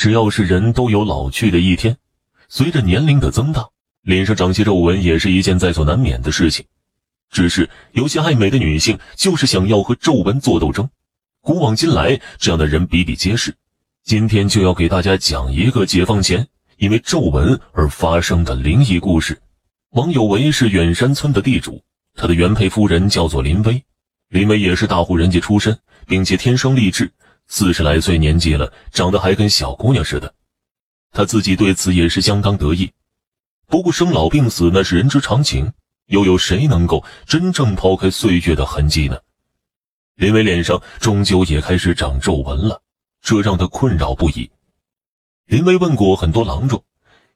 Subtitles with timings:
[0.00, 1.94] 只要是人都有老去的一天，
[2.48, 3.68] 随着年龄的增大，
[4.00, 6.64] 脸上长些皱纹也是一件在所难免的事情。
[7.30, 10.88] 只是有些爱美的女性就是想要和皱纹做斗争，
[11.42, 13.54] 古往今来这样的人比比皆是。
[14.02, 16.48] 今天就要给大家讲一个解放前
[16.78, 19.38] 因为皱纹而发生的灵异故事。
[19.90, 21.82] 王有为是远山村的地主，
[22.14, 23.84] 他的原配夫人叫做林薇，
[24.30, 27.12] 林薇也是大户人家出身，并且天生丽质，
[27.52, 30.32] 四十来岁年纪了，长得还跟小姑娘似的。
[31.10, 32.90] 他自己对此也是相当得意。
[33.66, 35.70] 不过生老病死那是人之常情。
[36.06, 39.16] 又有谁能够真正抛开岁月的痕迹呢？
[40.16, 42.82] 林薇脸上终究也开始长皱纹了，
[43.22, 44.50] 这让他困扰不已。
[45.46, 46.82] 林薇问过很多郎中，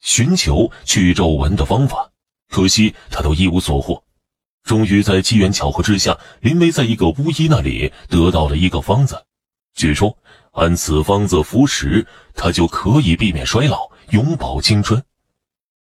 [0.00, 2.10] 寻求去皱纹的方法，
[2.48, 4.02] 可惜他都一无所获。
[4.64, 9.24] 终于在机缘巧合之下，林薇在一个巫医那里得到了一个方子，
[9.74, 10.16] 据说
[10.52, 15.02] 按此方子服食，他就可以避免衰老，永葆青春。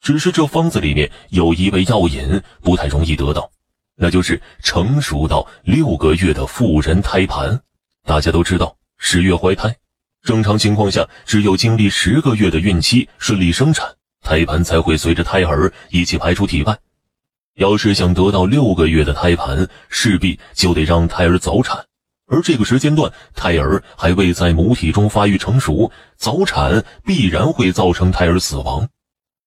[0.00, 3.50] 只是这方子里面有一味药引不太容易得到，
[3.96, 7.60] 那就是成熟到六个月的妇人胎盘。
[8.04, 9.74] 大家都知道，十月怀胎，
[10.22, 13.86] 正常情况下，只有经历十个月的孕期顺利生产，
[14.22, 16.78] 胎盘才会随着胎儿一起排出体外。
[17.56, 21.86] 要是想得到六个月的胎盘，势必就得让胎儿早产，
[22.26, 28.88] 而这个时间段，胎儿还未在母体中发育成熟，早产必然会造成胎儿死亡。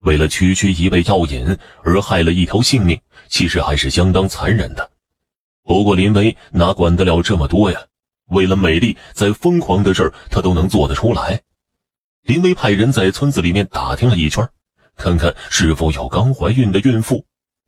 [0.00, 4.90] 为了区区一味药引而害了一条性命，其实还是相当残忍的。
[5.62, 7.80] 不过林薇哪管得了这么多呀？
[8.30, 11.40] 为了美丽，再疯狂的事儿他都能做得出来。
[12.22, 14.48] 林薇派人在村子里面打听了一圈，
[14.96, 17.24] 看看是否有刚怀孕的孕妇，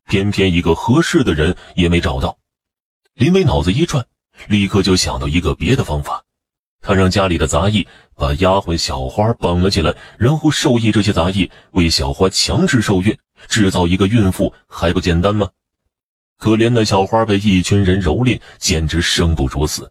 [0.08, 2.38] 偏偏一个合适的人也没找到。
[3.14, 4.06] 林薇脑子一转，
[4.48, 6.22] 立刻就想到一个别的方法。
[6.80, 13.16] 他让家里的杂役把丫鬟小花绑了起来，然后授意这些杂役为小花强制受孕，
[13.48, 15.48] 制造一个孕妇还不简单吗？
[16.38, 19.90] 可怜的小花被一群人蹂躏，简直生不如死。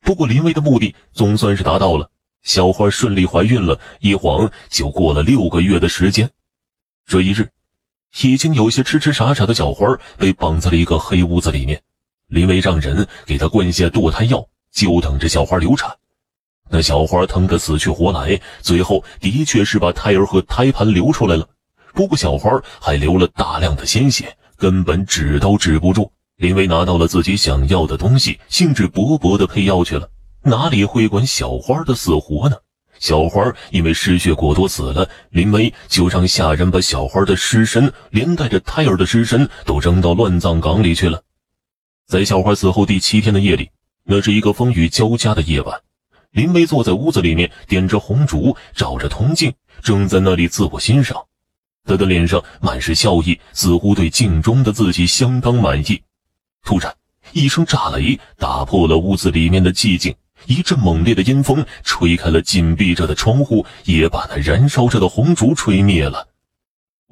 [0.00, 2.10] 不过林薇的目的总算是达到了，
[2.42, 6.28] 小花顺利怀孕了，一晃就过了六个月的时间。
[7.06, 7.50] 这一日，
[8.22, 9.86] 已经有些痴痴傻傻的小花
[10.18, 11.80] 被绑在了一个黑屋子里面，
[12.32, 15.94] 林薇让人给她灌下堕胎药，就等着小花流产。
[16.70, 21.46] 那小花疼得死去活来，最后的确是把胎儿和胎盘流出来了。
[21.92, 22.50] 不过小花
[22.80, 26.10] 还流了大量的鲜血，根本止都止不住。
[26.36, 30.08] 林薇拿到了自己想要的东西，兴致勃勃地配药去了，
[30.42, 32.56] 哪里会管小花的死活呢？
[32.98, 41.22] 小花因为失血过多死了，林薇就让下人把小花的尸身连带着胎儿的尸身都扔到乱葬岗里去了。
[42.12, 43.70] 在小花死后第七天的夜里，
[44.04, 45.80] 那是一个风雨交加的夜晚。
[46.32, 49.50] 林薇坐在屋子里面，点着红烛，照着铜镜，
[49.82, 51.16] 正在那里自我欣赏。
[51.86, 56.02] 他的脸上满是笑意，似乎对镜中的自己相当满意。
[56.62, 56.94] 突然，
[57.32, 66.28] 一声炸雷打破了屋子里面的寂静，一阵猛烈的阴风吹开了紧闭着的窗户，也把那燃烧着的红烛吹灭了。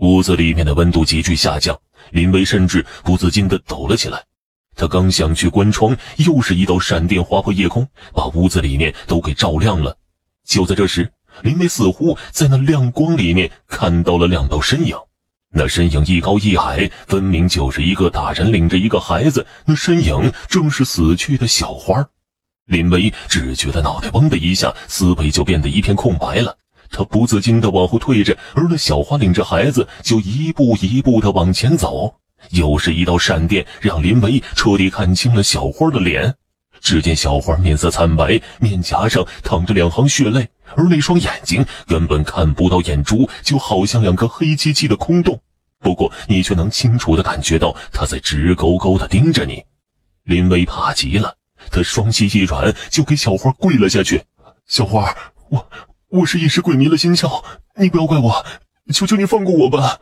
[0.00, 1.80] 屋子里面的温度急剧下降，
[2.10, 4.22] 林薇甚至不自禁地抖了起来。
[4.80, 9.94] 他刚想去关窗，又是一道闪电划破夜空，把屋子里面都给照亮了。
[10.46, 14.96] 就在这时，林薇似乎在那亮光里面看到了两道身影，
[15.52, 19.46] 那身影一高一矮，分明就是一个大人领着一个孩子。
[19.66, 22.08] 那身影正是死去的小花。
[22.64, 26.56] 林薇只觉得脑袋嗡的一下，思维就变得一片空白了。
[26.90, 32.14] 他不自禁地往后退着，而那小花领着孩子就一步一步地往前走。
[32.50, 36.34] 又是一道闪电，让林薇彻底看清了小花的脸。
[36.80, 45.38] 只见小花面色惨白，面颊上淌着两行血泪，而那双眼睛根本看不到眼珠，就好像两个黑漆漆的空洞。
[45.78, 49.62] 不过你却能清楚地感觉到他在直勾勾地盯着你。
[50.24, 51.36] 林薇怕极了，
[51.70, 54.22] 他双膝一软，就给小花跪了下去
[54.66, 55.14] ：“小花，
[55.50, 55.70] 我
[56.08, 57.44] 我是一时鬼迷了心窍，
[57.76, 58.44] 你不要怪我，
[58.92, 59.98] 求求你放过我吧。”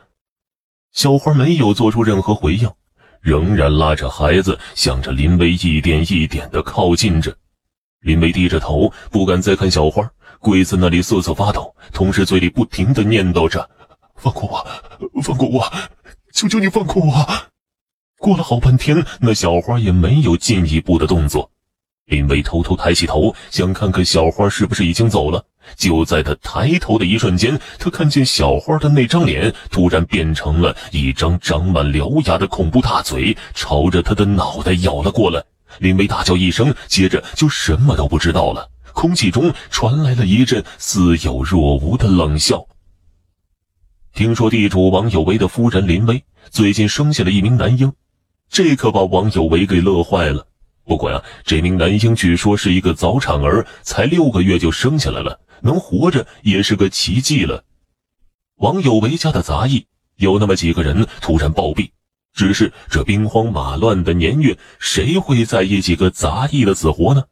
[0.91, 2.69] 小花没有做出任何回应，
[3.21, 7.35] 仍然拉着孩子向着林薇一点一点的靠近着。
[8.01, 10.09] 林薇低着头，不敢再看小花，
[10.39, 13.69] 跪在那里瑟瑟发抖，同时嘴里不停的念叨着
[14.15, 15.71] ：“放过我，放过我，
[16.33, 17.27] 求求你放过我。”
[18.17, 21.51] 过了好半天，那小花也没有进一步的动作。
[22.05, 25.45] 林薇偷偷抬起头，想看看小花是不是已经走了。
[25.75, 35.43] 就在他抬头的一瞬间，他看见小花的那张脸突然变成了一张长满獠牙的恐怖大嘴，朝着他的脑袋咬了过来。
[35.79, 38.69] 林薇大叫一声，接着就什么都不知道了。
[38.93, 42.65] 空气中传来了一阵似有若无的冷笑。
[44.13, 47.93] 听说地主王有为的夫人林薇最近生下了一名男婴，
[48.49, 50.45] 这可把王有为给乐坏了。
[50.83, 57.63] 不过呀，这名男婴据说是一个早产儿，才六个月就生下来了，能活着也是个奇迹了。
[58.57, 61.91] 王有为家的杂役有那么几个人突然暴毙，
[62.33, 67.23] 只是这兵荒马乱的年月，谁会在意几个杂役的死活呢？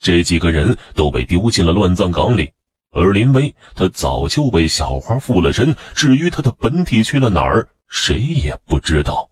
[0.00, 2.50] 这几个人都被丢进了乱葬岗里，
[2.90, 9.30] 而林薇他早就被小花附了身，至于他的本体去了哪儿，谁也不知道。